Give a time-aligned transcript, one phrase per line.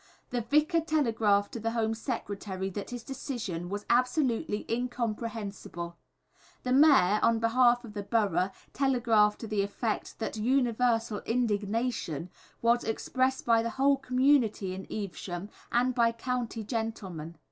[0.31, 5.95] The Vicar telegraphed to the Home Secretary that his decision was "absolutely incomprehensible;"
[6.63, 12.31] the Mayor, on behalf of the borough, telegraphed to the effect that "universal indignation"
[12.63, 17.35] was "expressed by the whole community in Evesham and by county gentlemen."